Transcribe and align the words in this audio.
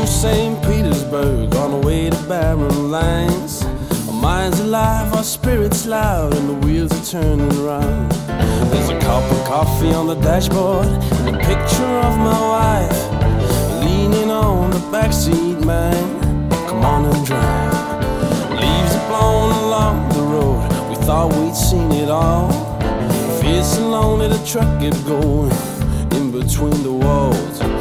to 0.00 0.06
St. 0.06 0.62
Petersburg 0.62 1.54
on 1.56 1.70
the 1.70 1.86
way 1.86 2.10
to 2.10 2.22
barren 2.28 2.90
lines. 2.90 3.64
Our 4.08 4.20
minds 4.20 4.60
alive, 4.60 5.14
our 5.14 5.24
spirits 5.24 5.86
loud, 5.86 6.34
and 6.34 6.48
the 6.50 6.66
wheels 6.66 6.92
are 6.92 7.20
turning 7.20 7.64
round. 7.64 8.10
There's 8.70 8.90
a 8.90 8.98
cup 9.00 9.24
of 9.30 9.44
coffee 9.46 9.92
on 9.92 10.06
the 10.06 10.16
dashboard, 10.16 10.86
and 10.86 11.36
a 11.36 11.38
picture 11.38 11.94
of 12.08 12.14
my 12.18 12.40
wife 12.56 13.00
leaning 13.84 14.30
on 14.30 14.70
the 14.70 14.82
backseat, 14.94 15.64
man. 15.64 16.50
Come 16.68 16.84
on 16.84 17.06
and 17.06 17.24
drive. 17.24 17.72
Leaves 18.50 18.94
are 18.96 19.08
blown 19.08 19.50
along 19.64 20.08
the 20.10 20.22
road, 20.34 20.90
we 20.90 20.96
thought 21.06 21.32
we'd 21.36 21.56
seen 21.56 21.90
it 21.92 22.10
all. 22.10 22.50
Fierce 23.40 23.78
and 23.78 23.90
lonely, 23.90 24.28
the 24.28 24.44
truck 24.44 24.70
get 24.78 24.94
going 25.06 25.52
in 26.18 26.32
between 26.32 26.82
the 26.82 26.92
walls. 26.92 27.75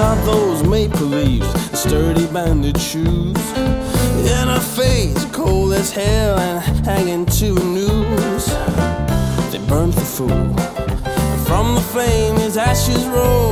Saw 0.00 0.14
those 0.24 0.62
maple 0.62 1.08
leaves, 1.08 1.78
sturdy 1.78 2.26
banded 2.28 2.80
shoes. 2.80 3.36
In 4.34 4.48
a 4.48 4.58
face, 4.58 5.26
cold 5.26 5.74
as 5.74 5.92
hell 5.92 6.38
and 6.38 6.86
hanging 6.86 7.26
to 7.26 7.48
a 7.48 7.64
noose. 7.64 8.46
They 9.52 9.58
burnt 9.68 9.94
the 9.94 10.00
fool. 10.00 10.54
From 11.44 11.74
the 11.74 11.82
flame, 11.92 12.36
his 12.36 12.56
ashes 12.56 13.04
rose. 13.08 13.49